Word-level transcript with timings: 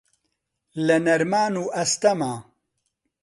لە 0.85 0.97
نەرمان 1.05 1.53
و 1.61 1.63
ئەستەما 1.75 2.33